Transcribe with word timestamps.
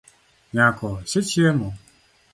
Nyako, 0.53 0.89
isechiemo? 1.05 1.69